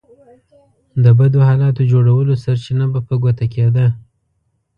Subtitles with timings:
[1.03, 3.87] د بدو حالاتو جوړولو سرچينه به په ګوته کېده.